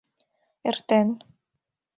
[0.69, 1.09] «Эртен...